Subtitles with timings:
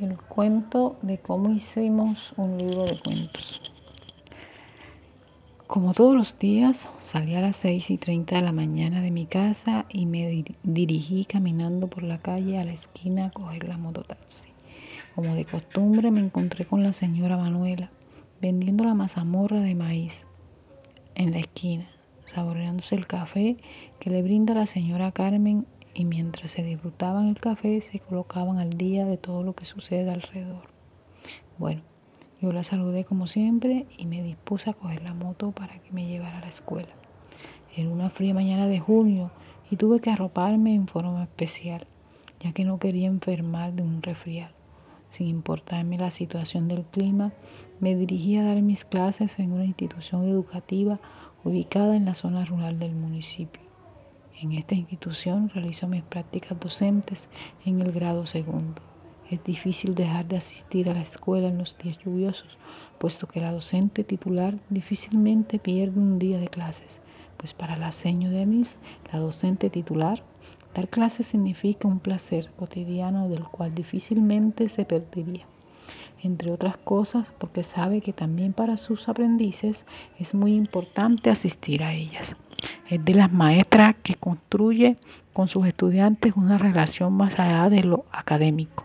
[0.00, 3.72] el cuento de cómo hicimos un libro de cuentos.
[5.66, 9.26] Como todos los días, salí a las 6 y 30 de la mañana de mi
[9.26, 14.42] casa y me dirigí caminando por la calle a la esquina a coger la mototaxi.
[15.14, 17.90] Como de costumbre, me encontré con la señora Manuela
[18.40, 20.24] vendiendo la mazamorra de maíz
[21.14, 21.86] en la esquina,
[22.34, 23.56] saboreándose el café
[24.00, 28.70] que le brinda la señora Carmen y mientras se disfrutaban el café se colocaban al
[28.70, 30.68] día de todo lo que sucede alrededor.
[31.56, 31.82] Bueno,
[32.42, 36.06] yo la saludé como siempre y me dispuse a coger la moto para que me
[36.06, 36.92] llevara a la escuela.
[37.76, 39.30] Era una fría mañana de junio
[39.70, 41.86] y tuve que arroparme en forma especial,
[42.40, 44.52] ya que no quería enfermar de un resfriado.
[45.08, 47.32] Sin importarme la situación del clima,
[47.80, 50.98] me dirigí a dar mis clases en una institución educativa
[51.44, 53.63] ubicada en la zona rural del municipio.
[54.44, 57.28] En esta institución realizo mis prácticas docentes
[57.64, 58.82] en el grado segundo.
[59.30, 62.58] Es difícil dejar de asistir a la escuela en los días lluviosos,
[62.98, 67.00] puesto que la docente titular difícilmente pierde un día de clases,
[67.38, 68.76] pues para la seño Denise,
[69.10, 70.22] la docente titular,
[70.74, 75.46] dar clases significa un placer cotidiano del cual difícilmente se perdería
[76.24, 79.84] entre otras cosas porque sabe que también para sus aprendices
[80.18, 82.34] es muy importante asistir a ellas.
[82.88, 84.96] Es de las maestras que construye
[85.34, 88.84] con sus estudiantes una relación más allá de lo académico.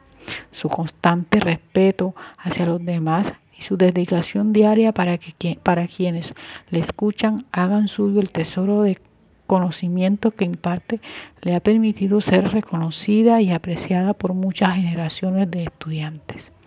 [0.51, 6.33] Su constante respeto hacia los demás y su dedicación diaria para que quienes
[6.69, 8.99] le escuchan hagan suyo el tesoro de
[9.47, 10.99] conocimiento que imparte
[11.41, 16.58] le ha permitido ser reconocida y apreciada por muchas generaciones de estudiantes.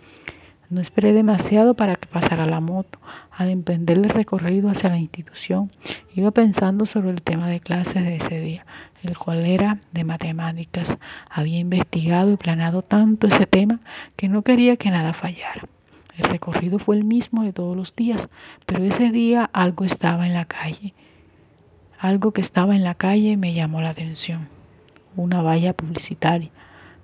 [0.73, 2.97] No esperé demasiado para que pasara la moto.
[3.29, 5.69] Al emprender el recorrido hacia la institución,
[6.15, 8.65] iba pensando sobre el tema de clases de ese día,
[9.03, 10.97] el cual era de matemáticas.
[11.29, 13.81] Había investigado y planeado tanto ese tema
[14.15, 15.61] que no quería que nada fallara.
[16.17, 18.27] El recorrido fue el mismo de todos los días,
[18.65, 20.95] pero ese día algo estaba en la calle.
[21.99, 24.47] Algo que estaba en la calle me llamó la atención.
[25.15, 26.49] Una valla publicitaria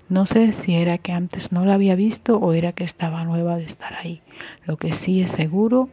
[0.10, 3.58] no sé si era que antes no la había visto o era que estaba nueva
[3.58, 4.22] de estar ahí.
[4.66, 5.90] Lo que sí es seguro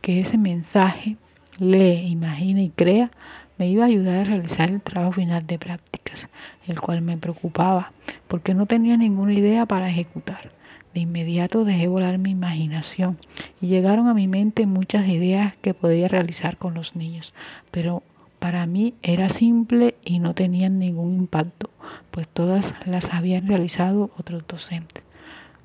[0.00, 1.16] que ese mensaje,
[1.58, 3.10] lee, imagina y crea,
[3.56, 6.28] me iba a ayudar a realizar el trabajo final de prácticas,
[6.66, 7.92] el cual me preocupaba
[8.28, 10.50] porque no tenía ninguna idea para ejecutar.
[10.92, 13.18] De inmediato dejé volar mi imaginación
[13.60, 17.32] y llegaron a mi mente muchas ideas que podía realizar con los niños,
[17.70, 18.02] pero
[18.38, 21.70] para mí era simple y no tenían ningún impacto
[22.16, 25.04] pues todas las habían realizado otros docentes.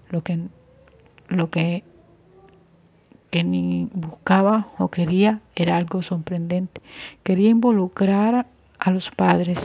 [0.09, 0.40] Lo que,
[1.30, 1.84] lo que,
[3.30, 6.81] que ni buscaba o quería era algo sorprendente.
[7.24, 8.48] Quería involucrar
[8.80, 9.60] a los padres.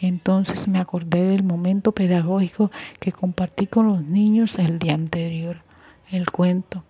[0.00, 2.70] Entonces me acordé del momento pedagógico
[3.00, 5.56] que compartí con los niños el día anterior,
[6.12, 6.84] el cuento.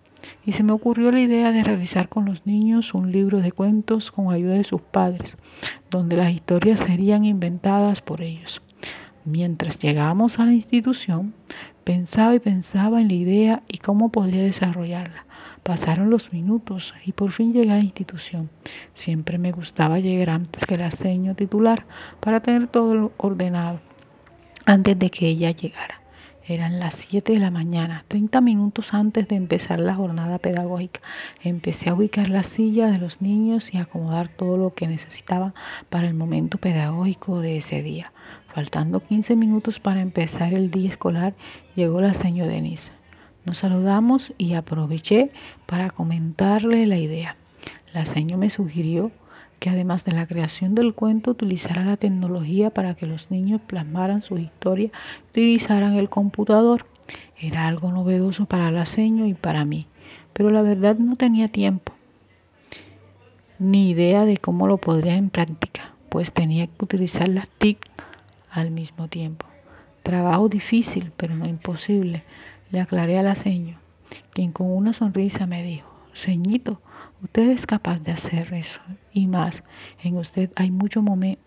[0.45, 4.11] Y se me ocurrió la idea de realizar con los niños un libro de cuentos
[4.11, 5.37] con ayuda de sus padres,
[5.89, 8.61] donde las historias serían inventadas por ellos.
[9.25, 11.33] Mientras llegamos a la institución,
[11.83, 15.25] pensaba y pensaba en la idea y cómo podría desarrollarla.
[15.63, 18.49] Pasaron los minutos y por fin llegué a la institución.
[18.93, 21.85] Siempre me gustaba llegar antes que la seño titular
[22.19, 23.79] para tener todo ordenado
[24.65, 25.98] antes de que ella llegara.
[26.49, 30.99] Eran las 7 de la mañana, 30 minutos antes de empezar la jornada pedagógica.
[31.43, 35.53] Empecé a ubicar la silla de los niños y acomodar todo lo que necesitaban
[35.89, 38.11] para el momento pedagógico de ese día.
[38.51, 41.35] Faltando 15 minutos para empezar el día escolar,
[41.75, 42.91] llegó la señora Denise.
[43.45, 45.29] Nos saludamos y aproveché
[45.67, 47.35] para comentarle la idea.
[47.93, 49.11] La señora me sugirió
[49.59, 54.21] que además de la creación del cuento utilizara la tecnología para que los niños plasmaran
[54.21, 56.85] su historia y utilizaran el computador.
[57.39, 59.85] Era algo novedoso para la seño y para mí,
[60.33, 61.93] pero la verdad no tenía tiempo
[63.59, 67.77] ni idea de cómo lo podría en práctica, pues tenía que utilizar las TIC
[68.49, 69.45] al mismo tiempo.
[70.01, 72.23] Trabajo difícil, pero no imposible,
[72.71, 73.77] le aclaré a la seño,
[74.33, 76.79] quien con una sonrisa me dijo, Señito,
[77.23, 78.79] usted es capaz de hacer eso
[79.13, 79.63] y más.
[80.03, 81.01] En usted hay mucho,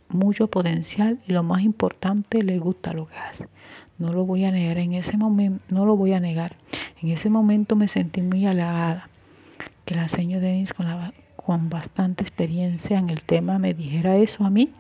[0.09, 3.47] mucho potencial y lo más importante, le gusta lo que hace.
[3.99, 6.57] No lo voy a negar en ese momento, no lo voy a negar.
[7.01, 9.09] En ese momento me sentí muy halagada
[9.85, 10.87] que la señora Denis con,
[11.37, 14.71] con bastante experiencia en el tema me dijera eso a mí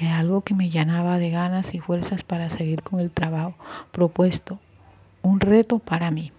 [0.00, 3.54] es algo que me llenaba de ganas y fuerzas para seguir con el trabajo
[3.90, 4.58] propuesto,
[5.22, 6.32] un reto para mí.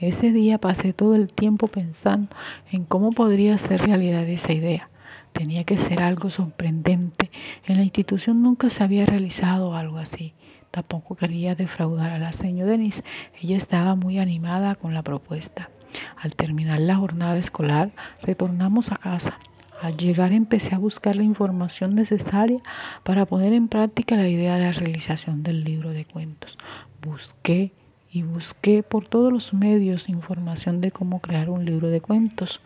[0.00, 2.34] Ese día pasé todo el tiempo pensando
[2.72, 4.88] en cómo podría ser realidad esa idea.
[5.34, 7.30] Tenía que ser algo sorprendente.
[7.66, 10.32] En la institución nunca se había realizado algo así.
[10.70, 13.04] Tampoco quería defraudar a la señora Denise.
[13.42, 15.68] Ella estaba muy animada con la propuesta.
[16.16, 17.90] Al terminar la jornada escolar,
[18.22, 19.38] retornamos a casa.
[19.82, 22.60] Al llegar empecé a buscar la información necesaria
[23.02, 26.56] para poner en práctica la idea de la realización del libro de cuentos.
[27.02, 27.72] Busqué
[28.12, 32.60] y busqué por todos los medios información de cómo crear un libro de cuentos.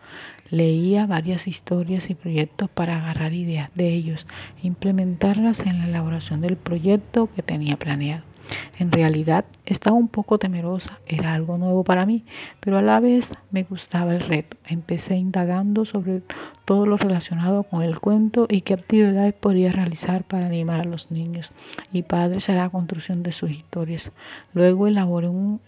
[0.49, 4.25] Leía varias historias y proyectos para agarrar ideas de ellos
[4.63, 8.34] e implementarlas en la elaboración del proyecto que tenía planeado.
[8.77, 12.23] En realidad estaba un poco temerosa, era algo nuevo para mí,
[12.59, 14.57] pero a la vez me gustaba el reto.
[14.67, 16.21] Empecé indagando sobre
[16.65, 21.11] todo lo relacionado con el cuento y qué actividades podría realizar para animar a los
[21.11, 21.51] niños
[21.93, 24.11] y padres a la construcción de sus historias.
[24.53, 25.61] Luego elaboré un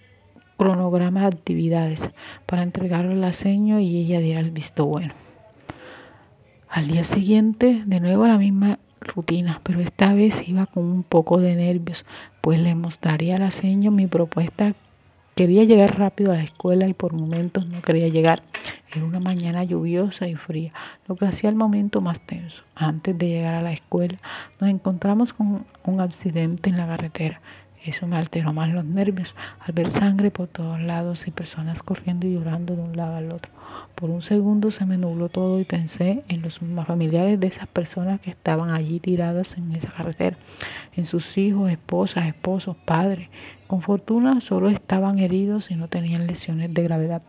[0.58, 2.10] cronograma de actividades
[2.46, 5.14] para entregarlo al seño y ella diera el visto bueno.
[6.70, 11.40] Al día siguiente, de nuevo la misma rutina, pero esta vez iba con un poco
[11.40, 12.06] de nervios,
[12.42, 14.74] pues le mostraría a la seño mi propuesta.
[15.36, 18.42] Quería llegar rápido a la escuela y por momentos no quería llegar.
[18.92, 20.74] Era una mañana lluviosa y fría,
[21.08, 22.64] lo que hacía el momento más tenso.
[22.76, 24.18] Antes de llegar a la escuela,
[24.60, 27.42] nos encontramos con un accidente en la carretera.
[27.88, 32.28] Eso me alteró más los nervios al ver sangre por todos lados y personas corriendo
[32.28, 33.50] y llorando de un lado al otro.
[33.96, 38.20] Por un segundo se me nubló todo y pensé en los familiares de esas personas
[38.20, 40.36] que estaban allí tiradas en esa carretera,
[40.98, 43.30] en sus hijos, esposas, esposos, padres.
[43.68, 47.22] Con fortuna solo estaban heridos y no tenían lesiones de gravedad.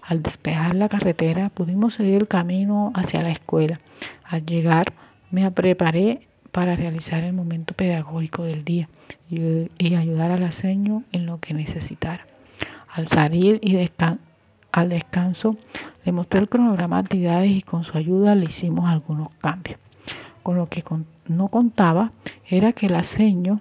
[0.00, 3.78] Al despejar la carretera pudimos seguir el camino hacia la escuela.
[4.24, 4.86] Al llegar
[5.30, 8.88] me preparé para realizar el momento pedagógico del día
[9.30, 12.26] y, ayudar a la seño en lo que necesitara.
[12.90, 13.76] Al salir y
[14.72, 15.56] al descanso
[16.04, 19.78] le mostré el cronograma de actividades y con su ayuda le hicimos algunos cambios.
[20.42, 20.82] Con lo que
[21.26, 22.12] no contaba
[22.48, 23.60] era que la seño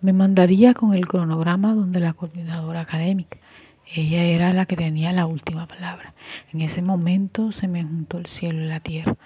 [0.00, 3.38] me mandaría con el cronograma donde la coordinadora académica.
[3.92, 6.14] Ella era la que tenía la última palabra.
[6.52, 9.16] En ese momento se me juntó el cielo y la tierra.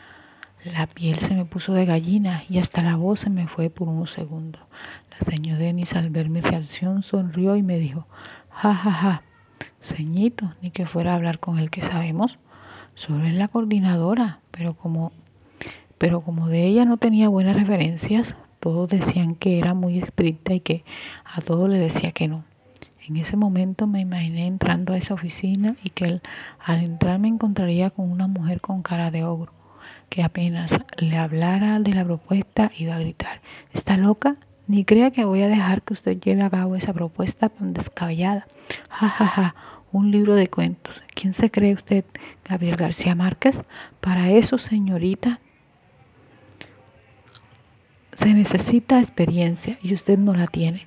[0.72, 3.86] La piel se me puso de gallina y hasta la voz se me fue por
[3.86, 4.62] unos segundos.
[5.10, 8.06] La señora Denis al ver mi reacción sonrió y me dijo,
[8.48, 9.22] ja, ja, ja,
[9.82, 12.38] ceñito, ni que fuera a hablar con el que sabemos.
[12.94, 15.12] Solo es la coordinadora, pero como,
[15.98, 20.60] pero como de ella no tenía buenas referencias, todos decían que era muy estricta y
[20.60, 20.82] que
[21.26, 22.42] a todos le decía que no.
[23.06, 26.22] En ese momento me imaginé entrando a esa oficina y que
[26.64, 29.52] al entrar me encontraría con una mujer con cara de ogro
[30.08, 33.40] que apenas le hablara de la propuesta iba a gritar,
[33.72, 34.36] ¿está loca?
[34.66, 38.46] Ni crea que voy a dejar que usted lleve a cabo esa propuesta tan descabellada.
[38.88, 39.54] Ja, ja, ja,
[39.92, 40.94] un libro de cuentos.
[41.14, 42.04] ¿Quién se cree usted,
[42.48, 43.60] Gabriel García Márquez?
[44.00, 45.38] Para eso, señorita,
[48.18, 50.86] se necesita experiencia y usted no la tiene.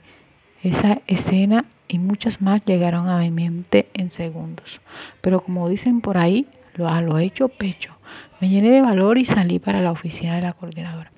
[0.63, 4.79] Esa escena y muchas más llegaron a mi mente en segundos.
[5.21, 7.93] Pero como dicen por ahí, lo, ha lo hecho pecho.
[8.39, 11.11] Me llené de valor y salí para la oficina de la coordinadora.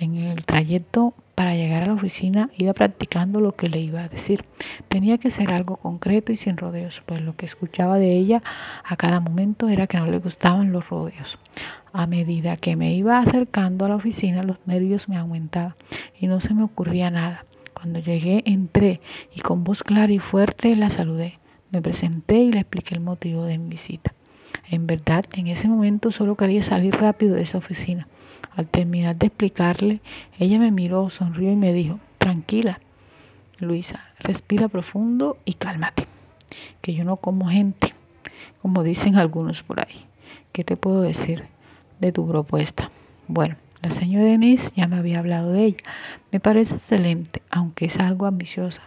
[0.00, 4.08] En el trayecto para llegar a la oficina iba practicando lo que le iba a
[4.08, 4.44] decir.
[4.88, 8.42] Tenía que ser algo concreto y sin rodeos, pues lo que escuchaba de ella
[8.82, 11.38] a cada momento era que no le gustaban los rodeos.
[11.92, 15.74] A medida que me iba acercando a la oficina, los nervios me aumentaban
[16.18, 17.44] y no se me ocurría nada.
[17.72, 19.00] Cuando llegué, entré
[19.32, 21.38] y con voz clara y fuerte la saludé.
[21.70, 24.13] Me presenté y le expliqué el motivo de mi visita.
[24.70, 28.06] En verdad, en ese momento solo quería salir rápido de esa oficina.
[28.56, 30.00] Al terminar de explicarle,
[30.38, 32.80] ella me miró, sonrió y me dijo, tranquila,
[33.58, 36.06] Luisa, respira profundo y cálmate,
[36.80, 37.92] que yo no como gente,
[38.62, 40.04] como dicen algunos por ahí.
[40.52, 41.44] ¿Qué te puedo decir
[41.98, 42.90] de tu propuesta?
[43.26, 45.84] Bueno, la señora Denise ya me había hablado de ella.
[46.30, 48.82] Me parece excelente, aunque es algo ambiciosa,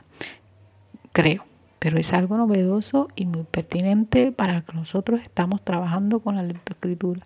[1.12, 1.44] creo
[1.80, 7.22] pero es algo novedoso y muy pertinente para que nosotros estamos trabajando con la lectoescritura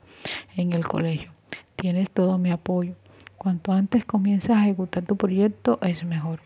[0.55, 1.31] en el colegio.
[1.75, 2.93] Tienes todo mi apoyo.
[3.37, 6.39] Cuanto antes comiences a ejecutar tu proyecto es mejor.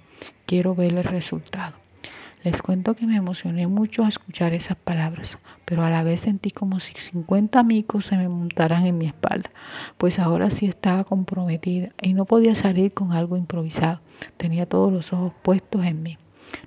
[0.45, 1.73] Quiero ver el resultado.
[2.45, 6.51] Les cuento que me emocioné mucho a escuchar esas palabras, pero a la vez sentí
[6.51, 9.49] como si 50 amigos se me montaran en mi espalda,
[9.97, 13.99] pues ahora sí estaba comprometida y no podía salir con algo improvisado.
[14.37, 16.17] Tenía todos los ojos puestos en mí.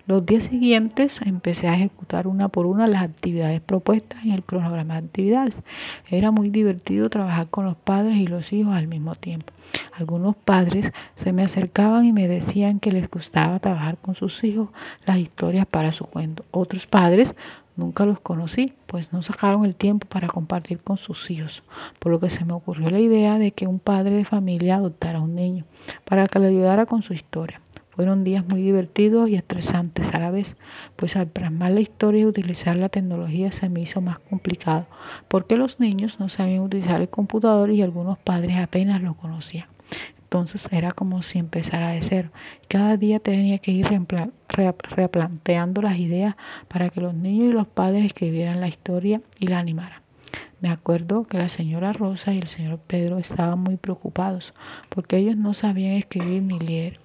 [0.07, 4.95] Los días siguientes empecé a ejecutar una por una las actividades propuestas en el cronograma
[4.95, 5.54] de actividades.
[6.11, 9.52] Era muy divertido trabajar con los padres y los hijos al mismo tiempo.
[9.99, 10.92] Algunos padres
[11.23, 14.71] se me acercaban y me decían que les gustaba trabajar con sus hijos
[15.07, 16.45] las historias para su cuento.
[16.52, 17.35] Otros padres
[17.76, 21.62] nunca los conocí, pues no sacaron el tiempo para compartir con sus hijos,
[21.99, 25.21] por lo que se me ocurrió la idea de que un padre de familia adoptara
[25.21, 25.64] un niño
[26.04, 27.61] para que le ayudara con su historia.
[27.99, 30.55] Fueron días muy divertidos y estresantes a la vez,
[30.95, 34.87] pues al plasmar la historia y utilizar la tecnología se me hizo más complicado,
[35.26, 39.67] porque los niños no sabían utilizar el computador y algunos padres apenas lo conocían.
[40.23, 42.28] Entonces era como si empezara de cero.
[42.69, 43.88] Cada día tenía que ir
[44.49, 46.37] replanteando las ideas
[46.69, 50.02] para que los niños y los padres escribieran la historia y la animaran.
[50.61, 54.52] Me acuerdo que la señora Rosa y el señor Pedro estaban muy preocupados
[54.88, 57.00] porque ellos no sabían escribir ni leer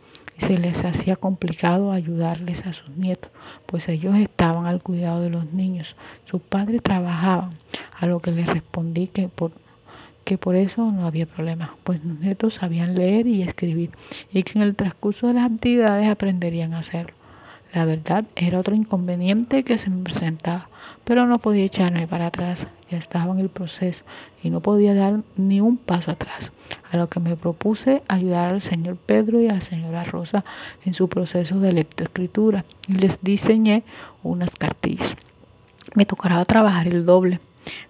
[0.47, 3.31] se les hacía complicado ayudarles a sus nietos,
[3.65, 5.95] pues ellos estaban al cuidado de los niños.
[6.25, 7.51] Sus padres trabajaban,
[7.99, 9.51] a lo que les respondí que por,
[10.25, 13.91] que por eso no había problema, pues los nietos sabían leer y escribir
[14.33, 17.22] y que en el transcurso de las actividades aprenderían a hacerlo.
[17.73, 20.67] La verdad era otro inconveniente que se me presentaba,
[21.03, 24.03] pero no podía echarme para atrás, ya estaba en el proceso
[24.43, 26.51] y no podía dar ni un paso atrás,
[26.91, 30.45] a lo que me propuse ayudar al señor Pedro y a la señora Rosa
[30.85, 33.81] en su proceso de lectoescritura y les diseñé
[34.21, 35.15] unas cartillas.
[35.95, 37.39] Me tocará trabajar el doble,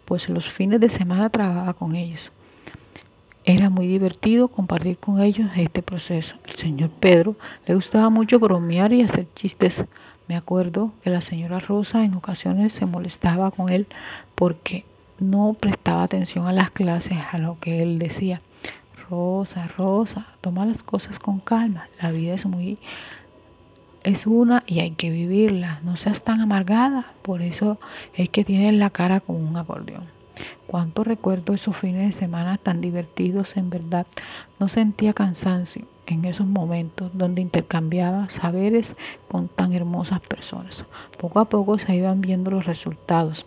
[0.06, 2.32] pues los fines de semana trabajaba con ellos.
[3.46, 6.36] Era muy divertido compartir con ellos este proceso.
[6.46, 7.36] El señor Pedro
[7.66, 9.84] le gustaba mucho bromear y hacer chistes.
[10.30, 13.88] Me acuerdo que la señora Rosa en ocasiones se molestaba con él
[14.36, 14.86] porque
[15.20, 18.40] no prestaba atención a las clases, a lo que él decía.
[19.10, 21.90] Rosa, Rosa, toma las cosas con calma.
[22.02, 22.78] La vida es muy
[24.04, 25.82] es una y hay que vivirla.
[25.84, 27.08] No seas tan amargada.
[27.22, 27.78] Por eso
[28.16, 30.06] es que tienes la cara como un acordeón.
[30.68, 34.08] Cuánto recuerdo esos fines de semana tan divertidos, en verdad.
[34.60, 38.96] No sentía cansancio en esos momentos donde intercambiaba saberes
[39.30, 40.86] con tan hermosas personas.
[41.18, 43.46] Poco a poco se iban viendo los resultados.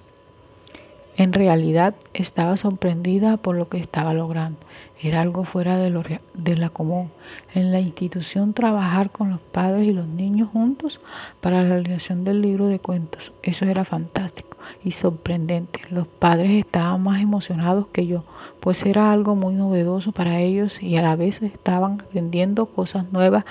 [1.16, 4.58] En realidad estaba sorprendida por lo que estaba logrando.
[5.02, 6.02] Era algo fuera de, lo,
[6.34, 7.10] de la común.
[7.54, 11.00] En la institución trabajar con los padres y los niños juntos
[11.40, 13.32] para la realización del libro de cuentos.
[13.42, 15.80] Eso era fantástico y sorprendente.
[15.90, 18.24] Los padres estaban más emocionados que yo,
[18.60, 23.44] pues era algo muy novedoso para ellos y a la vez estaban aprendiendo cosas nuevas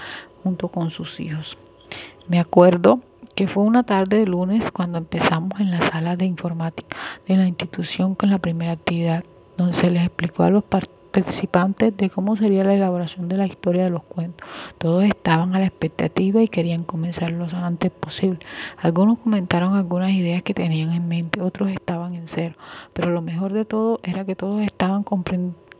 [0.44, 1.58] junto con sus hijos.
[2.28, 3.02] Me acuerdo
[3.36, 6.98] que fue una tarde de lunes cuando empezamos en la sala de informática
[7.28, 9.24] de la institución con la primera actividad,
[9.58, 10.64] donde se les explicó a los
[11.15, 14.45] participantes de cómo sería la elaboración de la historia de los cuentos.
[14.77, 18.39] Todos estaban a la expectativa y querían comenzar lo antes posible.
[18.77, 22.55] Algunos comentaron algunas ideas que tenían en mente, otros estaban en cero,
[22.91, 25.03] pero lo mejor de todo era que todos estaban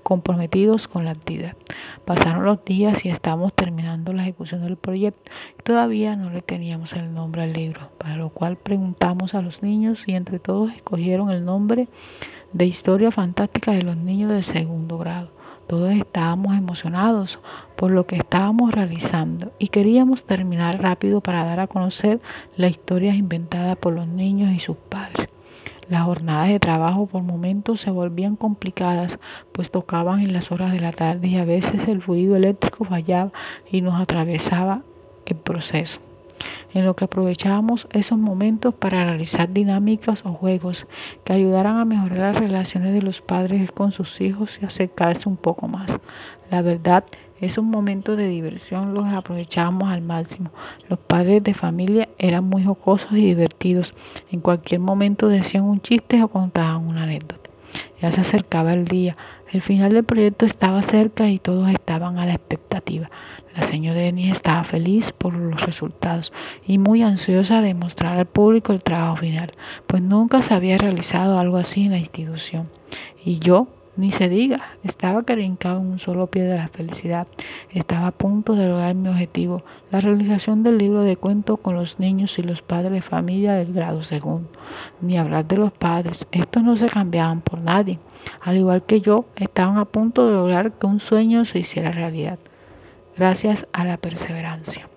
[0.04, 1.58] comprometidos con la actividad.
[2.06, 5.20] Pasaron los días y estábamos terminando la ejecución del proyecto
[5.66, 10.04] todavía no le teníamos el nombre al libro, para lo cual preguntamos a los niños
[10.06, 11.88] y entre todos escogieron el nombre
[12.54, 15.30] de Historia Fantástica de los Niños de segundo grado.
[15.68, 17.40] Todos estábamos emocionados
[17.76, 22.20] por lo que estábamos realizando y queríamos terminar rápido para dar a conocer
[22.56, 25.30] la historia inventada por los niños y sus padres.
[25.90, 29.20] Las jornadas de trabajo por momentos se volvían complicadas,
[29.52, 33.32] pues tocaban en las horas de la tarde y a veces el fluido eléctrico fallaba
[33.72, 34.82] y nos atravesaba
[35.26, 36.00] el proceso.
[36.74, 40.88] En lo que aprovechábamos esos momentos para realizar dinámicas o juegos
[41.24, 45.38] que ayudaran a mejorar las relaciones de los padres con sus hijos y acercarse un
[45.38, 45.98] poco más.
[46.52, 47.06] La verdad
[47.42, 50.52] esos momentos de diversión los aprovechábamos al máximo.
[50.90, 53.94] Los padres de familia eran muy jocosos y divertidos.
[54.32, 57.50] En cualquier momento decían un chiste o contaban una anécdota.
[58.02, 59.18] Ya se acercaba el día.
[59.56, 63.10] El final del proyecto estaba cerca y todos estaban a la expectativa.
[63.56, 66.34] La señora Denis estaba feliz por los resultados
[66.68, 69.54] y muy ansiosa de mostrar al público el trabajo final,
[69.88, 72.68] pues nunca se había realizado algo así en la institución.
[73.24, 77.26] Y yo ni se diga, estaba carincado en un solo pie de la felicidad.
[77.72, 81.98] Estaba a punto de lograr mi objetivo, la realización del libro de cuentos con los
[81.98, 84.50] niños y los padres de familia del grado segundo.
[85.00, 88.00] Ni hablar de los padres, estos no se cambiaban por nadie.
[88.42, 92.40] Al igual que yo, estaban a punto de lograr que un sueño se hiciera realidad,
[93.18, 94.88] gracias a la perseverancia.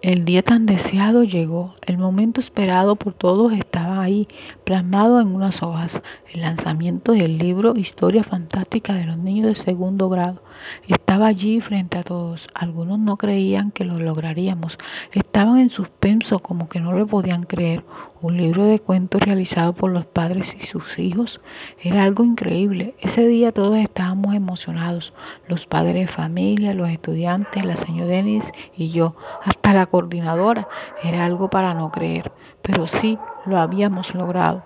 [0.00, 4.28] El día tan deseado llegó, el momento esperado por todos estaba ahí,
[4.64, 6.02] plasmado en unas hojas,
[6.32, 10.40] el lanzamiento del libro Historia Fantástica de los Niños de Segundo Grado.
[10.86, 12.48] Estaba allí frente a todos.
[12.54, 14.78] Algunos no creían que lo lograríamos.
[15.12, 17.82] Estaban en suspenso, como que no lo podían creer.
[18.20, 21.40] Un libro de cuentos realizado por los padres y sus hijos
[21.82, 22.94] era algo increíble.
[23.00, 25.12] Ese día todos estábamos emocionados.
[25.46, 30.68] Los padres de familia, los estudiantes, la señora Denis y yo, hasta la coordinadora.
[31.02, 32.32] Era algo para no creer.
[32.62, 34.62] Pero sí, lo habíamos logrado.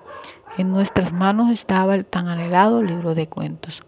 [0.58, 3.82] En nuestras manos estaba el tan anhelado libro de cuentos.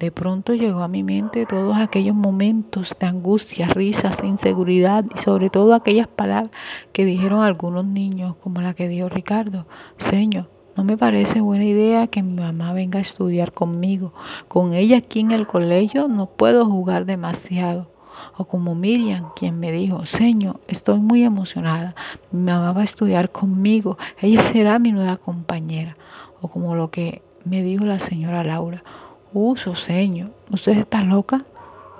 [0.00, 5.50] De pronto llegó a mi mente todos aquellos momentos de angustia, risas, inseguridad y sobre
[5.50, 6.50] todo aquellas palabras
[6.94, 9.66] que dijeron algunos niños, como la que dijo Ricardo.
[9.98, 14.14] Señor, no me parece buena idea que mi mamá venga a estudiar conmigo.
[14.48, 17.90] Con ella aquí en el colegio no puedo jugar demasiado.
[18.38, 21.94] O como Miriam, quien me dijo, Señor, estoy muy emocionada.
[22.32, 23.98] Mi mamá va a estudiar conmigo.
[24.22, 25.94] Ella será mi nueva compañera.
[26.40, 28.82] O como lo que me dijo la señora Laura.
[29.32, 31.44] Uso, señor, ¿usted está loca?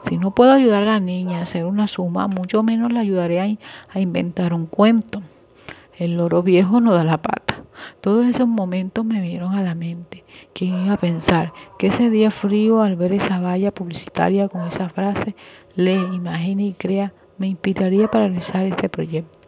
[0.08, 3.58] Si no puedo ayudar a la niña a hacer una suma, mucho menos la ayudaré
[3.92, 5.22] a, inventar un cuento.
[5.96, 7.60] El loro viejo no da la pata.
[8.00, 10.25] Todos esos momentos me vinieron a la mente.
[10.54, 14.88] ¿Quién iba a pensar que ese día frío, al ver esa valla publicitaria con esa
[14.88, 15.37] frase,
[15.76, 19.38] lee, imagine y crea, me inspiraría para realizar este proyecto?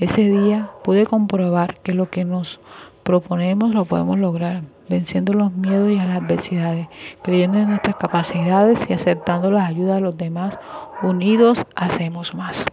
[0.00, 2.58] Ese día pude comprobar que lo que nos
[3.04, 6.88] proponemos lo podemos lograr, venciendo los miedos y las adversidades,
[7.22, 10.58] creyendo en nuestras capacidades y aceptando la ayuda de los demás.
[11.00, 12.66] Unidos hacemos más.